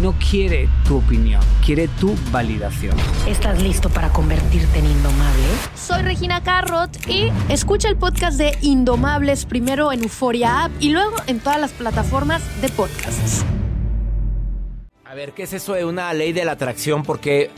[0.00, 2.96] no quiere tu opinión, quiere tu validación.
[3.26, 5.44] ¿Estás listo para convertirte en indomable?
[5.74, 11.16] Soy Regina Carrot y escucha el podcast de Indomables primero en Euforia App y luego
[11.26, 13.44] en todas las plataformas de podcasts.
[15.04, 17.02] A ver, ¿qué es eso de una ley de la atracción?
[17.02, 17.50] Porque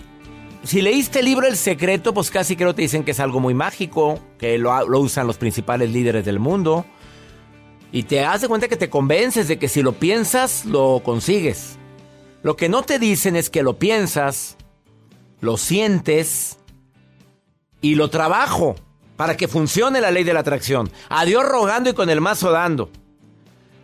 [0.62, 3.54] si leíste el libro El Secreto, pues casi creo te dicen que es algo muy
[3.54, 6.86] mágico, que lo, lo usan los principales líderes del mundo.
[7.92, 11.79] Y te das de cuenta que te convences de que si lo piensas, lo consigues.
[12.42, 14.56] Lo que no te dicen es que lo piensas,
[15.40, 16.58] lo sientes
[17.80, 18.76] y lo trabajo
[19.16, 20.90] para que funcione la ley de la atracción.
[21.08, 22.90] A Dios rogando y con el mazo dando.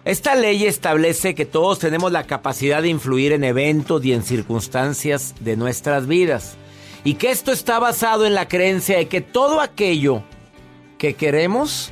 [0.07, 5.35] Esta ley establece que todos tenemos la capacidad de influir en eventos y en circunstancias
[5.41, 6.57] de nuestras vidas.
[7.05, 10.23] Y que esto está basado en la creencia de que todo aquello
[10.97, 11.91] que queremos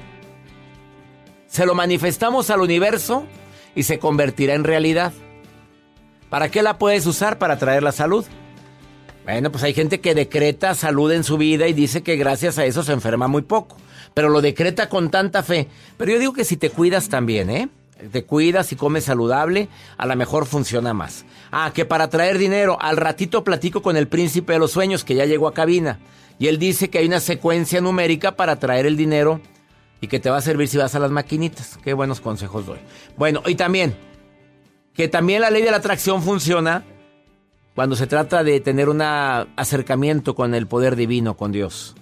[1.48, 3.26] se lo manifestamos al universo
[3.74, 5.12] y se convertirá en realidad.
[6.30, 7.38] ¿Para qué la puedes usar?
[7.38, 8.24] Para traer la salud.
[9.24, 12.66] Bueno, pues hay gente que decreta salud en su vida y dice que gracias a
[12.66, 13.76] eso se enferma muy poco.
[14.12, 15.68] Pero lo decreta con tanta fe.
[15.96, 17.68] Pero yo digo que si te cuidas también, ¿eh?
[18.12, 21.24] Te cuidas y comes saludable, a lo mejor funciona más.
[21.50, 25.14] Ah, que para traer dinero, al ratito platico con el príncipe de los sueños que
[25.14, 26.00] ya llegó a cabina.
[26.38, 29.40] Y él dice que hay una secuencia numérica para traer el dinero
[30.00, 31.78] y que te va a servir si vas a las maquinitas.
[31.82, 32.78] Qué buenos consejos doy.
[33.16, 33.96] Bueno, y también
[34.94, 36.84] que también la ley de la atracción funciona
[37.74, 41.96] cuando se trata de tener un acercamiento con el poder divino, con Dios.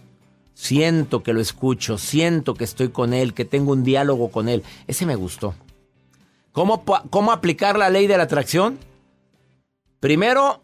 [0.54, 4.62] Siento que lo escucho, siento que estoy con Él, que tengo un diálogo con Él.
[4.86, 5.54] Ese me gustó.
[6.52, 8.78] ¿Cómo, cómo aplicar la ley de la atracción?
[9.98, 10.60] Primero,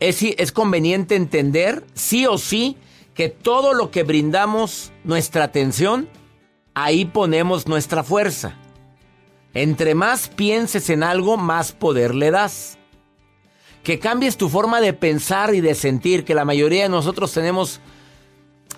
[0.00, 2.76] es, es conveniente entender, sí o sí,
[3.14, 6.08] que todo lo que brindamos nuestra atención,
[6.74, 8.56] ahí ponemos nuestra fuerza.
[9.54, 12.78] Entre más pienses en algo, más poder le das.
[13.82, 17.80] Que cambies tu forma de pensar y de sentir, que la mayoría de nosotros tenemos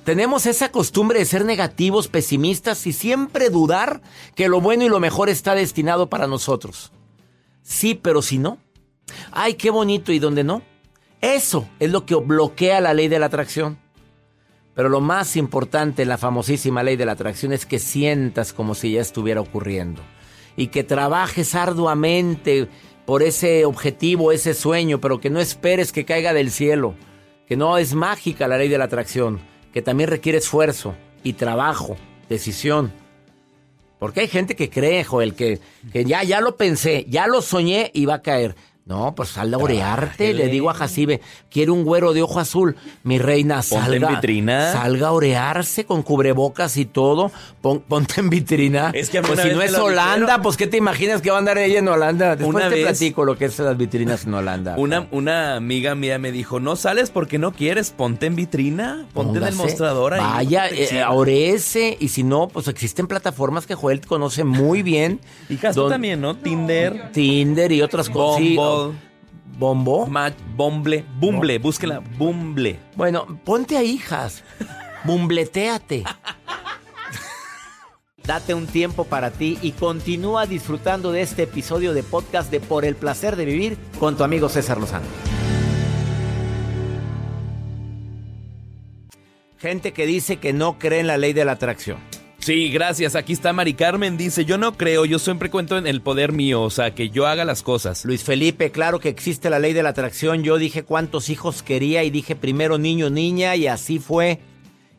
[0.04, 4.00] tenemos esa costumbre de ser negativos, pesimistas y siempre dudar
[4.34, 6.90] que lo bueno y lo mejor está destinado para nosotros.
[7.62, 8.58] Sí, pero si no.
[9.30, 10.62] Ay, qué bonito y donde no.
[11.20, 13.78] Eso es lo que bloquea la ley de la atracción.
[14.74, 18.74] Pero lo más importante en la famosísima ley de la atracción es que sientas como
[18.74, 20.00] si ya estuviera ocurriendo
[20.56, 22.68] y que trabajes arduamente
[23.06, 26.94] por ese objetivo, ese sueño, pero que no esperes que caiga del cielo,
[27.46, 29.40] que no es mágica la ley de la atracción,
[29.72, 31.96] que también requiere esfuerzo y trabajo,
[32.28, 32.92] decisión.
[33.98, 35.60] Porque hay gente que cree, Joel, que,
[35.92, 38.54] que ya, ya lo pensé, ya lo soñé y va a caer.
[38.86, 40.34] No, pues sal a orearte.
[40.34, 42.74] Le digo a Jacibe, quiere un güero de ojo azul.
[43.04, 44.08] Mi reina, salga.
[44.08, 44.72] en vitrina.
[44.72, 47.30] Salga a orearse con cubrebocas y todo.
[47.60, 48.90] ponte en vitrina.
[48.92, 50.42] Es que pues si no es Holanda, dijeron.
[50.42, 52.34] pues ¿qué te imaginas que va a andar ella en Holanda?
[52.34, 54.74] Después Una te vez- platico lo que es las vitrinas en Holanda.
[54.76, 59.38] Una, una amiga mía me dijo, no sales porque no quieres, ponte en vitrina, ponte
[59.38, 60.20] en el mostrador ahí.
[60.20, 61.96] Vaya, eh, oréese.
[62.00, 65.20] Y si no, pues existen plataformas que Joel conoce muy bien.
[65.48, 66.36] Y Don- también, ¿no?
[66.36, 68.40] Tinder, Tinder y otras cosas.
[68.42, 68.98] Sí, Bumble,
[69.58, 70.06] ¿Bombo?
[70.06, 72.78] Match, Bumble, Bumble, búsquela, Bumble.
[72.96, 74.44] Bueno, ponte a hijas.
[75.04, 76.04] Bumbleteate.
[78.24, 82.84] Date un tiempo para ti y continúa disfrutando de este episodio de podcast de Por
[82.84, 85.06] el placer de vivir con tu amigo César Lozano.
[89.58, 91.98] Gente que dice que no cree en la ley de la atracción.
[92.40, 93.16] Sí, gracias.
[93.16, 94.16] Aquí está Mari Carmen.
[94.16, 97.26] Dice, yo no creo, yo siempre cuento en el poder mío, o sea, que yo
[97.26, 98.06] haga las cosas.
[98.06, 100.42] Luis Felipe, claro que existe la ley de la atracción.
[100.42, 104.40] Yo dije cuántos hijos quería y dije primero niño, niña y así fue.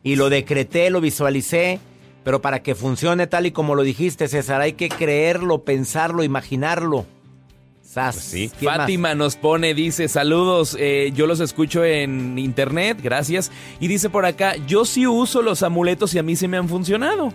[0.04, 1.80] Y lo decreté, lo visualicé.
[2.22, 7.06] Pero para que funcione tal y como lo dijiste, César, hay que creerlo, pensarlo, imaginarlo.
[7.94, 8.48] Pues sí.
[8.48, 13.52] Fátima nos pone, dice, saludos, eh, yo los escucho en internet, gracias.
[13.80, 16.68] Y dice por acá, yo sí uso los amuletos y a mí se me han
[16.68, 17.32] funcionado.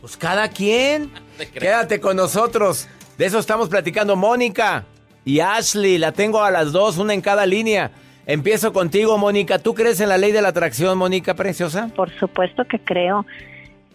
[0.00, 1.10] Pues cada quien.
[1.52, 2.88] Quédate con nosotros.
[3.16, 4.84] De eso estamos platicando Mónica
[5.24, 5.98] y Ashley.
[5.98, 7.90] La tengo a las dos, una en cada línea.
[8.26, 9.58] Empiezo contigo, Mónica.
[9.58, 11.90] ¿Tú crees en la ley de la atracción, Mónica Preciosa?
[11.96, 13.24] Por supuesto que creo.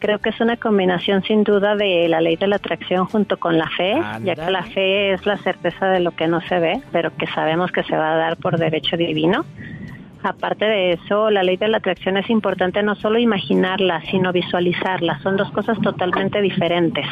[0.03, 3.57] Creo que es una combinación sin duda de la ley de la atracción junto con
[3.57, 6.81] la fe, ya que la fe es la certeza de lo que no se ve,
[6.91, 9.45] pero que sabemos que se va a dar por derecho divino.
[10.21, 15.19] Aparte de eso, la ley de la atracción es importante no solo imaginarla, sino visualizarla.
[15.19, 17.05] Son dos cosas totalmente diferentes.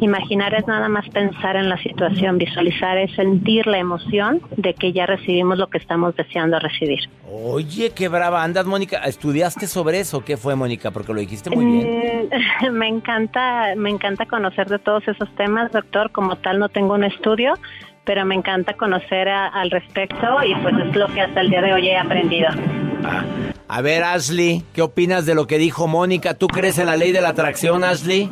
[0.00, 4.92] Imaginar es nada más pensar en la situación, visualizar es sentir la emoción de que
[4.92, 7.00] ya recibimos lo que estamos deseando recibir.
[7.30, 8.98] Oye, qué brava andas, Mónica.
[9.04, 10.24] ¿Estudiaste sobre eso?
[10.24, 10.90] ¿Qué fue, Mónica?
[10.90, 12.30] Porque lo dijiste muy bien.
[12.62, 16.10] Mm, me encanta, me encanta conocer de todos esos temas, doctor.
[16.12, 17.54] Como tal, no tengo un estudio,
[18.04, 21.74] pero me encanta conocer al respecto y pues es lo que hasta el día de
[21.74, 22.48] hoy he aprendido.
[23.04, 23.22] Ah.
[23.72, 26.34] A ver, Ashley, ¿qué opinas de lo que dijo Mónica?
[26.34, 28.28] ¿Tú crees en la ley de la atracción, Ashley?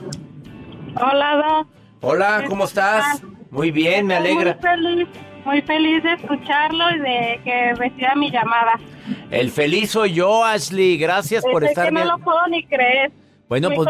[0.96, 1.66] Hola,
[2.00, 3.22] Hola, ¿cómo estás?
[3.50, 4.54] Muy bien, me alegra.
[4.54, 5.08] Muy feliz,
[5.44, 8.78] muy feliz de escucharlo y de que reciba mi llamada.
[9.30, 10.96] El feliz soy yo, Ashley.
[10.96, 13.10] Gracias por estar que no lo puedo ni creer.
[13.48, 13.88] Bueno, pues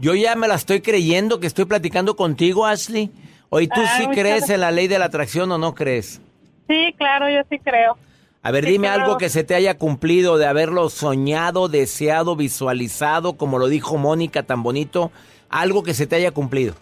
[0.00, 3.10] yo ya me la estoy creyendo que estoy platicando contigo, Ashley.
[3.48, 6.20] Oye, ¿tú sí crees en la ley de la atracción o no crees?
[6.68, 7.96] Sí, claro, yo sí creo.
[8.44, 13.58] A ver, dime algo que se te haya cumplido de haberlo soñado, deseado, visualizado, como
[13.58, 15.12] lo dijo Mónica tan bonito,
[15.52, 16.74] algo que se te haya cumplido.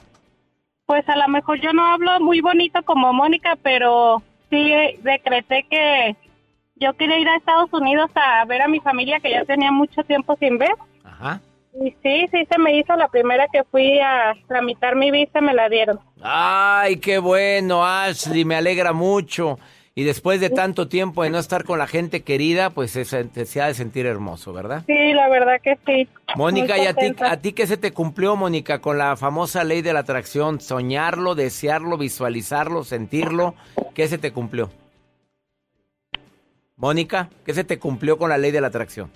[0.86, 4.72] Pues a lo mejor yo no hablo muy bonito como Mónica, pero sí
[5.02, 6.16] decreté que
[6.76, 10.02] yo quería ir a Estados Unidos a ver a mi familia que ya tenía mucho
[10.04, 10.72] tiempo sin ver.
[11.04, 11.40] Ajá.
[11.74, 15.54] Y sí, sí se me hizo la primera que fui a tramitar mi visa, me
[15.54, 16.00] la dieron.
[16.22, 19.58] Ay, qué bueno, Ashley, me alegra mucho.
[19.94, 23.60] Y después de tanto tiempo de no estar con la gente querida, pues se, se
[23.60, 24.84] ha de sentir hermoso, ¿verdad?
[24.86, 26.08] Sí, la verdad que sí.
[26.36, 29.82] Mónica, ¿y a ti, a ti qué se te cumplió, Mónica, con la famosa ley
[29.82, 30.60] de la atracción?
[30.60, 33.54] Soñarlo, desearlo, visualizarlo, sentirlo.
[33.94, 34.70] ¿Qué se te cumplió?
[36.76, 39.10] Mónica, ¿qué se te cumplió con la ley de la atracción?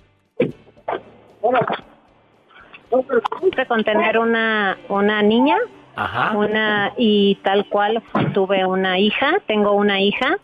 [3.67, 5.57] con tener una, una niña,
[6.35, 10.37] una y tal cual tuve una hija, tengo una hija.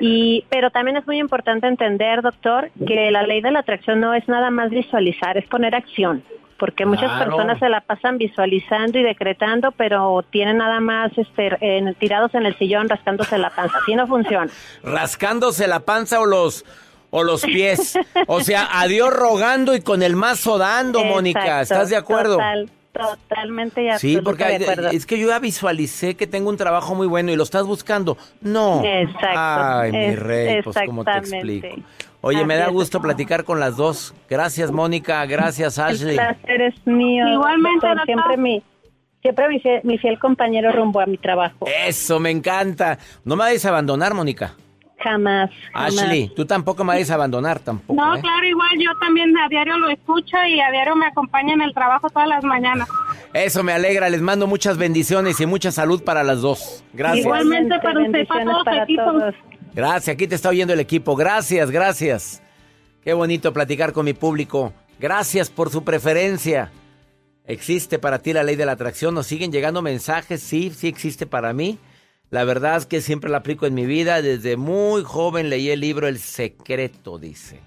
[0.00, 4.14] Y, pero también es muy importante entender, doctor, que la ley de la atracción no
[4.14, 6.22] es nada más visualizar, es poner acción
[6.58, 11.56] porque muchas personas se la pasan visualizando y decretando, pero tienen nada más este,
[11.98, 13.78] tirados en el sillón rascándose la panza.
[13.78, 14.50] Así no funciona.
[14.82, 16.64] Rascándose la panza o los
[17.10, 17.98] o los pies.
[18.26, 21.62] O sea, a Dios rogando y con el mazo dando, Mónica.
[21.62, 22.34] ¿Estás de acuerdo?
[22.34, 22.68] Total,
[22.98, 27.30] totalmente y Sí, porque es que yo ya visualicé que tengo un trabajo muy bueno
[27.32, 28.18] y lo estás buscando.
[28.40, 28.82] No.
[28.84, 29.28] Exacto.
[29.34, 31.68] Ay, mi rey, pues cómo te explico.
[32.20, 34.14] Oye, me da gusto platicar con las dos.
[34.28, 35.24] Gracias, Mónica.
[35.26, 36.10] Gracias, Ashley.
[36.10, 37.26] El placer es mío.
[37.28, 38.62] Igualmente, siempre mi
[39.22, 41.66] siempre mi fiel, mi fiel compañero rumbo a mi trabajo.
[41.86, 42.98] Eso, me encanta.
[43.24, 44.54] No me vayas a abandonar, Mónica.
[45.02, 47.94] Jamás, Ashley, tú tampoco me vayas a abandonar tampoco.
[47.94, 48.20] No, ¿eh?
[48.20, 51.72] claro, igual yo también a diario lo escucho y a diario me acompaña en el
[51.72, 52.88] trabajo todas las mañanas.
[53.32, 56.82] Eso me alegra, les mando muchas bendiciones y mucha salud para las dos.
[56.92, 57.24] Gracias.
[57.24, 59.34] Igualmente para usted, para todos
[59.74, 61.14] Gracias, aquí te está oyendo el equipo.
[61.14, 62.42] Gracias, gracias.
[63.04, 64.72] Qué bonito platicar con mi público.
[64.98, 66.72] Gracias por su preferencia.
[67.44, 69.14] ¿Existe para ti la ley de la atracción?
[69.14, 70.42] ¿Nos siguen llegando mensajes?
[70.42, 71.78] Sí, sí existe para mí.
[72.30, 74.20] La verdad es que siempre la aplico en mi vida.
[74.22, 77.60] Desde muy joven leí el libro El Secreto, dice.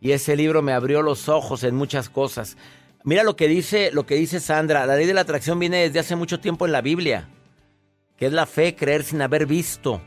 [0.00, 2.56] Y ese libro me abrió los ojos en muchas cosas.
[3.02, 4.86] Mira lo que dice, lo que dice Sandra.
[4.86, 7.28] La ley de la atracción viene desde hace mucho tiempo en la Biblia.
[8.16, 10.00] Que es la fe, creer sin haber visto.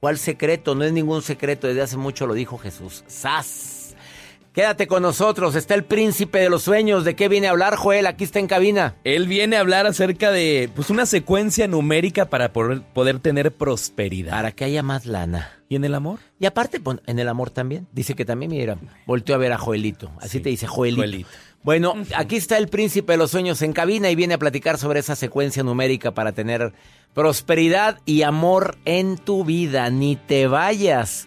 [0.00, 0.74] ¿Cuál secreto?
[0.74, 1.68] No es ningún secreto.
[1.68, 3.04] Desde hace mucho lo dijo Jesús.
[3.06, 3.85] ¡Sas!
[4.56, 7.04] Quédate con nosotros, está el príncipe de los sueños.
[7.04, 8.06] ¿De qué viene a hablar, Joel?
[8.06, 8.94] Aquí está en cabina.
[9.04, 14.30] Él viene a hablar acerca de pues una secuencia numérica para poder, poder tener prosperidad.
[14.30, 15.50] Para que haya más lana.
[15.68, 16.20] ¿Y en el amor?
[16.40, 17.86] Y aparte, en el amor también.
[17.92, 20.10] Dice que también, mira, volteó a ver a Joelito.
[20.22, 21.02] Así te dice Joelito.
[21.02, 21.28] Joelito.
[21.62, 25.00] Bueno, aquí está el príncipe de los sueños en cabina y viene a platicar sobre
[25.00, 26.72] esa secuencia numérica para tener
[27.12, 29.90] prosperidad y amor en tu vida.
[29.90, 31.26] Ni te vayas.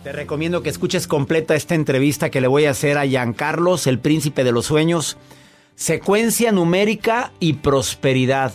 [0.05, 3.99] Te recomiendo que escuches completa esta entrevista que le voy a hacer a Giancarlos, el
[3.99, 5.17] príncipe de los sueños.
[5.75, 8.53] Secuencia numérica y prosperidad.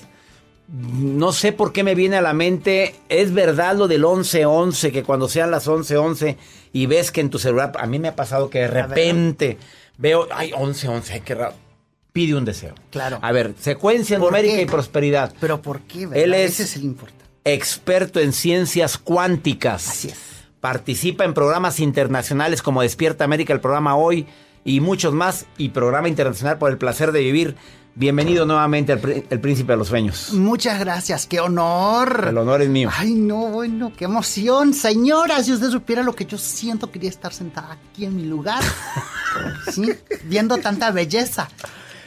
[0.71, 5.01] No sé por qué me viene a la mente, es verdad lo del 11-11, que
[5.03, 6.37] cuando sean las 11-11
[6.73, 9.57] y ves que en tu celular, a mí me ha pasado que de repente
[9.97, 11.55] veo, ay, 11-11, qué raro.
[12.13, 12.75] Pide un deseo.
[12.91, 13.17] Claro.
[13.21, 15.33] A ver, secuencia numérica y prosperidad.
[15.39, 16.05] Pero ¿por qué?
[16.05, 16.23] ¿verdad?
[16.23, 17.25] Él es, Ese es el importante.
[17.45, 19.87] experto en ciencias cuánticas.
[19.87, 20.17] Así es.
[20.59, 24.27] Participa en programas internacionales como Despierta América, el programa Hoy
[24.65, 27.55] y muchos más, y programa internacional por el placer de vivir.
[28.03, 30.31] Bienvenido nuevamente al pr- el príncipe de los sueños.
[30.31, 32.27] Muchas gracias, qué honor.
[32.29, 32.89] El honor es mío.
[32.95, 34.73] Ay, no, bueno, qué emoción.
[34.73, 38.63] Señora, si usted supiera lo que yo siento, quería estar sentada aquí en mi lugar.
[39.73, 39.91] sí,
[40.23, 41.49] viendo tanta belleza.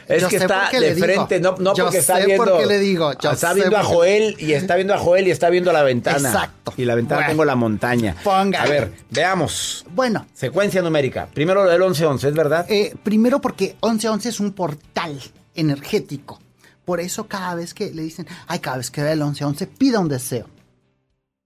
[0.07, 1.05] Es Yo que está de digo.
[1.05, 2.43] frente, no, no Yo porque está viendo.
[2.43, 3.13] por qué le digo.
[3.21, 6.27] Yo está viendo a Joel y está viendo a Joel y está viendo la ventana.
[6.29, 6.73] Exacto.
[6.75, 7.29] Y la ventana Bueno.
[7.33, 8.15] tengo la montaña.
[8.23, 8.57] Póngale.
[8.57, 9.85] A ver, veamos.
[9.93, 11.27] Bueno, Secuencia numérica.
[11.31, 12.65] Primero lo del 11-11, ¿es verdad?
[12.67, 15.21] eh, primero porque 1111 es un portal
[15.55, 16.39] energético.
[16.85, 19.99] Por eso cada vez que le dicen, ay, cada vez que vea el 1111, pida
[19.99, 20.49] un deseo.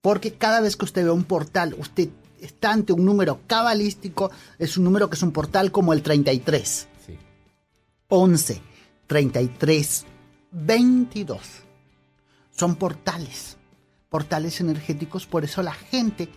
[0.01, 2.09] Porque cada vez que usted ve un portal, usted
[2.41, 6.87] está ante un número cabalístico, es un número que es un portal como el 33.
[7.05, 7.17] Sí.
[8.07, 8.61] 11,
[9.05, 10.05] 33,
[10.51, 11.39] 22.
[12.51, 13.57] Son portales,
[14.09, 16.29] portales energéticos, por eso la gente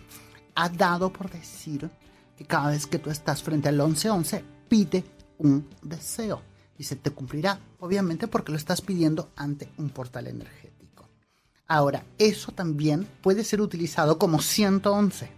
[0.53, 1.89] ha dado por decir
[2.37, 5.03] que cada vez que tú estás frente al 1111, pide
[5.39, 6.50] un deseo
[6.81, 11.07] y se te cumplirá, obviamente porque lo estás pidiendo ante un portal energético.
[11.67, 15.29] Ahora, eso también puede ser utilizado como 111.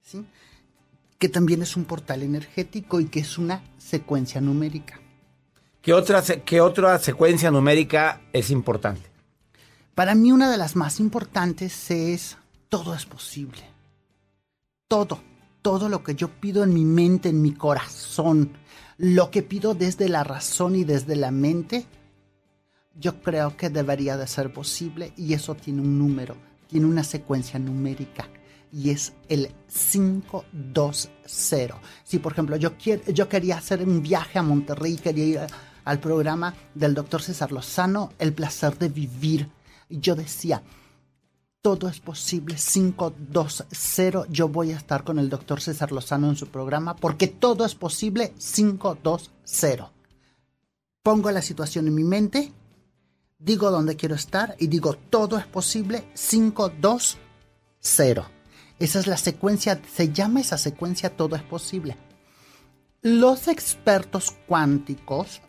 [0.00, 0.26] ¿Sí?
[1.16, 5.00] Que también es un portal energético y que es una secuencia numérica.
[5.80, 9.08] ¿Qué otra, qué otra secuencia numérica es importante?
[9.94, 12.36] Para mí una de las más importantes es
[12.68, 13.62] todo es posible.
[14.88, 15.20] Todo,
[15.62, 18.60] todo lo que yo pido en mi mente, en mi corazón,
[18.98, 21.86] lo que pido desde la razón y desde la mente,
[22.94, 26.36] yo creo que debería de ser posible y eso tiene un número,
[26.68, 28.28] tiene una secuencia numérica
[28.72, 31.74] y es el 520.
[32.04, 35.40] Si por ejemplo yo, quiero, yo quería hacer un viaje a Monterrey, quería ir
[35.84, 39.48] al programa del doctor César Lozano, El placer de vivir,
[39.88, 40.62] y yo decía,
[41.62, 46.48] todo es posible, 520, yo voy a estar con el doctor César Lozano en su
[46.48, 49.88] programa, porque todo es posible, 520.
[51.04, 52.52] Pongo la situación en mi mente,
[53.38, 57.20] digo dónde quiero estar y digo todo es posible, 520.
[58.80, 61.96] Esa es la secuencia, se llama esa secuencia todo es posible.
[63.02, 65.40] Los expertos cuánticos,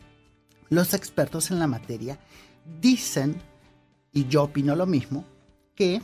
[0.70, 2.20] los expertos en la materia,
[2.80, 3.42] dicen,
[4.12, 5.26] y yo opino lo mismo,
[5.76, 6.02] que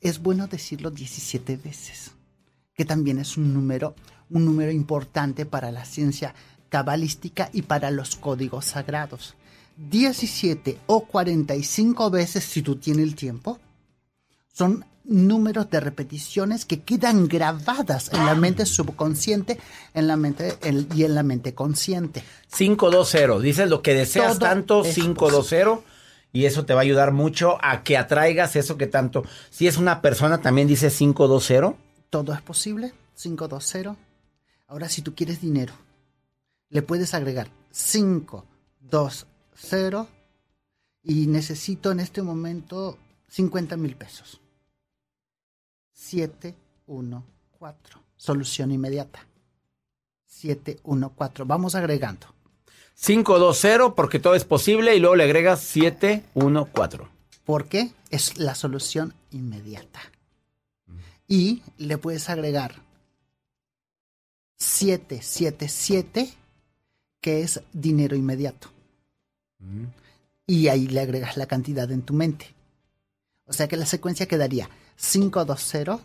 [0.00, 2.12] es bueno decirlo 17 veces,
[2.74, 3.94] que también es un número,
[4.30, 6.34] un número importante para la ciencia
[6.68, 9.34] cabalística y para los códigos sagrados.
[9.76, 13.58] 17 o 45 veces si tú tienes el tiempo,
[14.52, 19.58] son números de repeticiones que quedan grabadas en la mente subconsciente
[19.94, 22.22] en la mente, en- y en la mente consciente.
[22.56, 23.40] 520.
[23.42, 25.82] Dices lo que deseas Todo tanto, es 520.
[26.32, 29.24] Y eso te va a ayudar mucho a que atraigas eso que tanto.
[29.50, 31.76] Si es una persona, también dice 520.
[32.08, 32.92] Todo es posible.
[33.16, 33.96] 520.
[34.68, 35.74] Ahora, si tú quieres dinero,
[36.68, 40.08] le puedes agregar 520
[41.02, 44.40] y necesito en este momento 50 mil pesos.
[45.92, 47.96] 714.
[48.16, 49.26] Solución inmediata.
[50.26, 51.44] 714.
[51.44, 52.28] Vamos agregando.
[53.00, 56.98] 520 porque todo es posible y luego le agregas 714.
[57.44, 60.00] Porque es la solución inmediata.
[61.26, 62.82] Y le puedes agregar
[64.58, 66.30] 777
[67.22, 68.68] que es dinero inmediato.
[70.46, 72.54] Y ahí le agregas la cantidad en tu mente.
[73.46, 76.04] O sea que la secuencia quedaría 520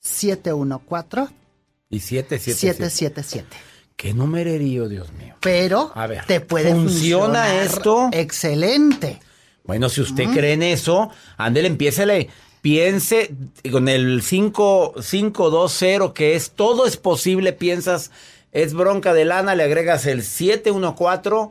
[0.00, 1.34] 714
[1.90, 2.90] y 777.
[2.90, 3.73] 777.
[3.96, 5.34] Qué numererío, Dios mío.
[5.40, 8.08] Pero A ver, te puede ¿funciona funcionar esto?
[8.12, 9.20] Excelente.
[9.64, 12.28] Bueno, si usted cree en eso, ándele, empiécele.
[12.60, 13.34] Piense
[13.70, 18.10] con el 5, 520, que es todo es posible, piensas,
[18.52, 21.50] es bronca de lana, le agregas el 714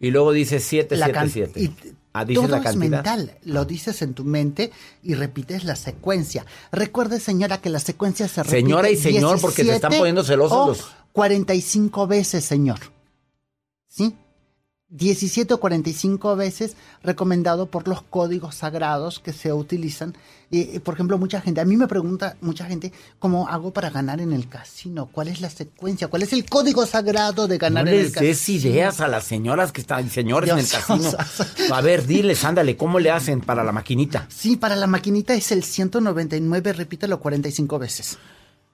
[0.00, 1.88] y luego dices La can- 777.
[1.88, 3.32] y Ah, dices todo la es mental.
[3.44, 4.70] Lo dices en tu mente
[5.02, 6.46] y repites la secuencia.
[6.70, 10.22] Recuerde, señora, que la secuencia se repite Señora y señor, porque se están 17 poniendo
[10.22, 12.80] celosos los- 45 veces, señor.
[13.88, 14.16] ¿Sí?
[14.88, 20.16] 17 o 45 veces recomendado por los códigos sagrados que se utilizan.
[20.50, 23.90] Y, y, por ejemplo, mucha gente, a mí me pregunta mucha gente, ¿cómo hago para
[23.90, 25.08] ganar en el casino?
[25.10, 26.08] ¿Cuál es la secuencia?
[26.08, 28.28] ¿Cuál es el código sagrado de No ganar en el les casino?
[28.28, 31.10] des ideas a las señoras que están, señores en el casino.
[31.72, 34.26] A ver, diles, ándale, ¿cómo le hacen para la maquinita?
[34.28, 38.18] Sí, para la maquinita es el 199, repítelo 45 veces.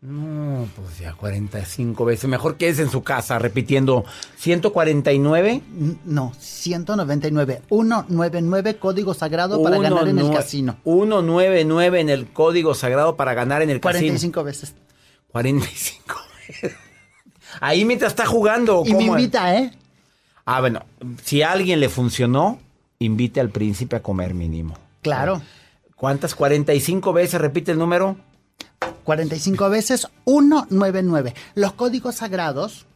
[0.03, 2.29] No, pues ya 45 veces.
[2.29, 4.05] Mejor que es en su casa repitiendo
[4.39, 5.61] 149.
[5.79, 7.61] N- No, 199.
[7.69, 10.77] 199, código sagrado para ganar en el casino.
[10.85, 14.01] 199 en el código sagrado para ganar en el casino.
[14.01, 14.75] 45 veces.
[15.33, 16.15] 45
[16.49, 16.77] veces.
[17.61, 18.83] Ahí mientras está jugando.
[18.87, 19.71] Y me invita, ¿eh?
[20.47, 20.83] Ah, bueno,
[21.23, 22.59] si a alguien le funcionó,
[22.99, 24.79] invite al príncipe a comer mínimo.
[25.03, 25.43] Claro.
[25.95, 26.35] ¿Cuántas?
[26.35, 28.17] 45 veces, repite el número.
[29.05, 31.35] 45 veces 199.
[31.55, 32.87] Los códigos sagrados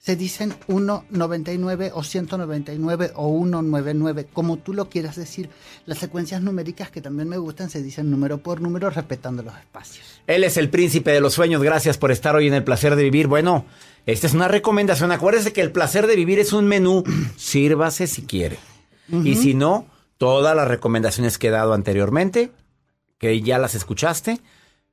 [0.00, 5.50] se dicen 199 o 199 o 199, como tú lo quieras decir.
[5.84, 10.22] Las secuencias numéricas que también me gustan se dicen número por número, respetando los espacios.
[10.26, 11.62] Él es el príncipe de los sueños.
[11.62, 13.26] Gracias por estar hoy en el placer de vivir.
[13.26, 13.66] Bueno,
[14.06, 15.12] esta es una recomendación.
[15.12, 17.04] Acuérdese que el placer de vivir es un menú.
[17.36, 18.58] Sírvase si quiere.
[19.24, 22.52] Y si no, todas las recomendaciones que he dado anteriormente,
[23.18, 24.40] que ya las escuchaste,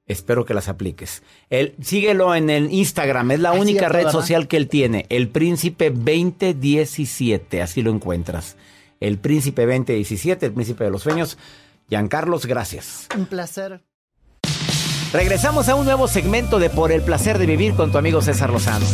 [0.08, 1.24] espero que las apliques.
[1.50, 3.32] Él, síguelo en el Instagram.
[3.32, 5.06] Es la única red social que él tiene.
[5.10, 7.62] El príncipe 2017.
[7.62, 8.58] Así lo encuentras.
[9.00, 11.38] El príncipe 2017, el príncipe de los sueños.
[11.90, 13.08] Giancarlos, gracias.
[13.16, 13.82] Un placer.
[15.14, 18.50] Regresamos a un nuevo segmento de Por el placer de vivir con tu amigo César
[18.50, 18.86] Lozano.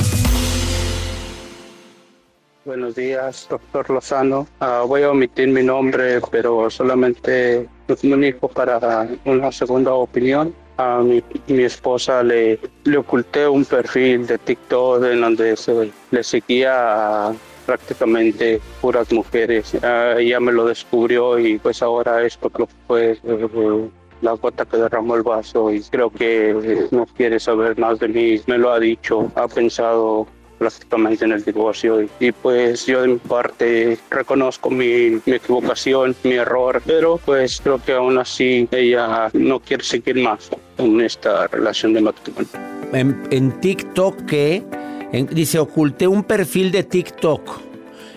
[2.65, 4.47] Buenos días, doctor Lozano.
[4.59, 10.53] Ah, voy a omitir mi nombre, pero solamente me comunico para una segunda opinión.
[10.77, 16.23] A mi, mi esposa le, le oculté un perfil de TikTok en donde se, le
[16.23, 17.33] seguía a
[17.65, 19.75] prácticamente puras mujeres.
[19.83, 23.89] Ah, ella me lo descubrió y pues ahora esto lo fue eh,
[24.21, 28.41] la gota que derramó el vaso y creo que no quiere saber más de mí.
[28.47, 30.27] Me lo ha dicho, ha pensado
[30.63, 36.15] prácticamente en el divorcio y, y, pues yo de mi parte reconozco mi, mi, equivocación,
[36.23, 41.47] mi error, pero pues creo que aún así ella no quiere seguir más en esta
[41.47, 42.49] relación de matrimonio.
[42.93, 44.63] En, en TikTok, ¿qué?
[45.11, 47.59] En- dice, oculté un perfil de TikTok.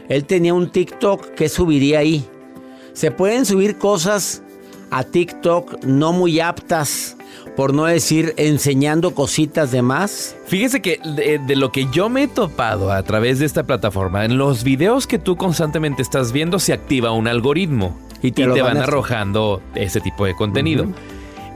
[0.09, 2.25] Él tenía un TikTok que subiría ahí.
[2.93, 4.43] Se pueden subir cosas
[4.97, 7.17] a TikTok no muy aptas,
[7.55, 10.37] por no decir enseñando cositas de más.
[10.47, 14.25] Fíjese que de, de lo que yo me he topado a través de esta plataforma,
[14.25, 18.79] en los videos que tú constantemente estás viendo se activa un algoritmo y te, van
[18.79, 20.87] arrojando ese tipo de contenido.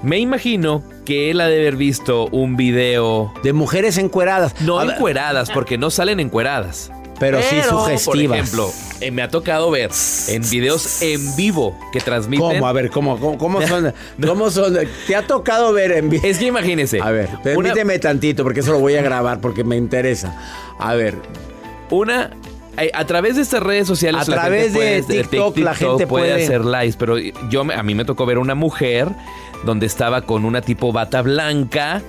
[0.03, 3.33] Me imagino que él ha de haber visto un video...
[3.42, 4.59] De mujeres encueradas.
[4.62, 6.90] No encueradas, porque no salen encueradas.
[7.20, 8.04] Pero sí sugestivas.
[8.06, 9.90] Por ejemplo, eh, me ha tocado ver
[10.28, 12.54] en videos en vivo que transmiten...
[12.54, 12.66] ¿Cómo?
[12.66, 13.92] A ver, ¿cómo, cómo, cómo son?
[14.26, 14.76] ¿Cómo son?
[15.06, 16.26] ¿Te ha tocado ver en vivo?
[16.26, 17.00] Es que imagínese.
[17.00, 20.35] A ver, permíteme tantito porque eso lo voy a grabar porque me interesa.
[20.78, 21.14] A ver,
[21.90, 22.30] Una.
[22.78, 25.74] eh, A través de estas redes sociales, A la través gente de puede- TikTok, la
[25.74, 29.09] gente puede- hacer lives, pero yo a mí me tocó ver una mujer
[29.64, 32.00] donde estaba con una tipo bata blanca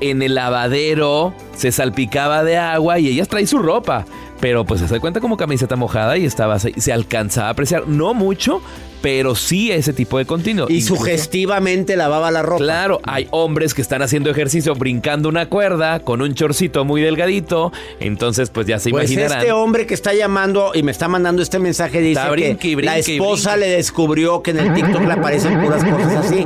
[0.00, 4.04] en el lavadero, se salpicaba de agua y ella trae su ropa,
[4.42, 8.12] pero pues se da cuenta como camiseta mojada y estaba se, alcanzaba a apreciar, no
[8.12, 8.60] mucho,
[9.00, 10.66] pero sí ese tipo de contenido.
[10.68, 12.58] y Incluso- sugestivamente lavaba la ropa.
[12.64, 17.70] Claro, hay hombres que están haciendo ejercicio brincando una cuerda con un chorcito muy delgadito,
[18.00, 19.38] entonces pues ya se Pues imaginarán.
[19.38, 22.74] este hombre que está llamando y me está mandando este mensaje dice Está brinque y
[22.76, 23.68] que la brinque esposa brinque.
[23.70, 26.44] le descubrió que en el TikTok le aparecen puras cosas así.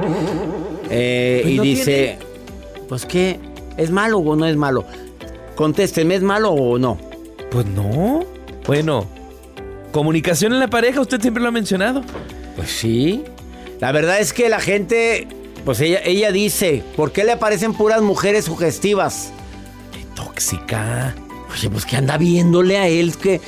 [0.91, 2.19] Eh, Pues y no dice, tiene.
[2.91, 3.41] pues qué,
[3.79, 4.85] ¿es malo o no es malo?
[5.55, 6.99] Contésteme, ¿es malo o no?
[7.51, 8.25] Pues no.
[8.67, 9.07] Bueno,
[9.93, 12.03] comunicación en la pareja, usted siempre lo ha mencionado.
[12.57, 13.25] Pues sí.
[13.81, 15.29] La verdad es que la gente,
[15.65, 19.31] pues ella, ella dice, ¿por qué le aparecen puras mujeres sugestivas?
[20.15, 21.15] Tóxica.
[21.53, 23.41] Oye, pues que anda viéndole a él, que,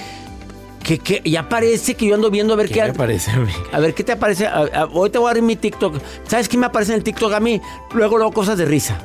[0.85, 2.75] que, que ya parece que yo ando viendo a ver qué...
[2.75, 3.53] ¿Qué me parece a mí?
[3.73, 4.47] A ver, ¿qué te aparece?
[4.47, 5.97] A- a- hoy te voy a dar mi TikTok.
[6.27, 7.61] ¿Sabes qué me aparece en el TikTok a mí?
[7.95, 8.99] Luego, luego cosas de risa.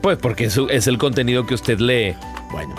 [0.00, 2.14] Pues porque es, es el contenido que usted lee.
[2.52, 2.74] Bueno.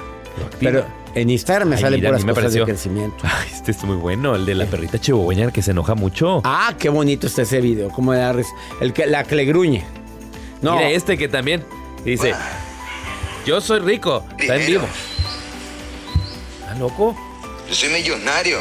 [0.59, 3.17] Pero en Instagram me Ay, salen mira, a puras mí me cosas de crecimiento.
[3.23, 6.41] Ay, este es muy bueno, el de la perrita chihuahueña que se enoja mucho.
[6.43, 7.89] Ah, qué bonito está ese video.
[7.89, 8.49] Cómo da risa.
[8.81, 9.83] El que, la que le gruñe.
[10.61, 10.75] No.
[10.75, 11.63] Mira este que también
[12.03, 12.33] dice,
[13.45, 14.87] yo soy rico, está en vivo.
[16.59, 17.15] ¿Está loco?
[17.67, 18.59] Yo soy millonario.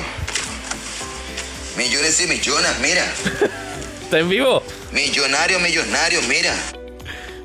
[1.77, 3.05] Millones y millones, mira.
[4.03, 4.63] Está en vivo.
[4.91, 6.55] Millonario, millonario, mira.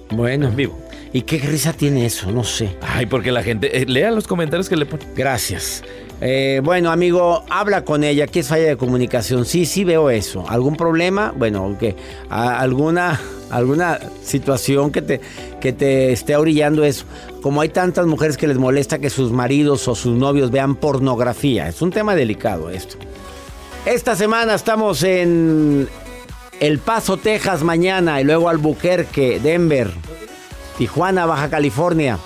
[0.10, 0.48] Bueno.
[0.48, 0.83] En vivo.
[1.14, 2.32] ¿Y qué risa tiene eso?
[2.32, 2.76] No sé.
[2.82, 5.08] Ay, porque la gente, eh, lea los comentarios que le ponen.
[5.16, 5.84] Gracias.
[6.22, 8.26] Eh, bueno, amigo, habla con ella.
[8.26, 9.46] ¿Qué es falla de comunicación?
[9.46, 10.44] Sí, sí veo eso.
[10.50, 11.32] ¿Algún problema?
[11.38, 11.96] Bueno, que
[12.30, 13.22] alguna,
[13.52, 15.22] alguna situación que te,
[15.62, 17.06] que te esté orillando eso.
[17.44, 21.68] Como hay tantas mujeres que les molesta que sus maridos o sus novios vean pornografía.
[21.68, 22.96] Es un tema delicado esto.
[23.86, 25.88] Esta semana estamos en
[26.60, 29.92] El Paso, Texas mañana y luego Albuquerque, Denver,
[30.78, 32.20] Tijuana, Baja California.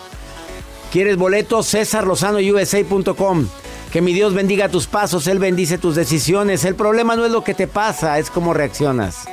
[0.91, 1.67] ¿Quieres boletos?
[1.67, 3.47] CésarLozanoUSA.com.
[3.91, 6.65] Que mi Dios bendiga tus pasos, Él bendice tus decisiones.
[6.65, 9.25] El problema no es lo que te pasa, es cómo reaccionas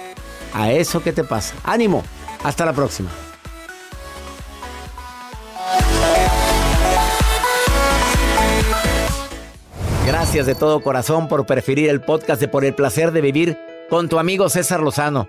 [0.52, 1.54] a eso que te pasa.
[1.64, 2.04] Ánimo,
[2.44, 3.10] hasta la próxima.
[10.06, 13.58] Gracias de todo corazón por preferir el podcast de Por el placer de vivir
[13.90, 15.28] con tu amigo César Lozano.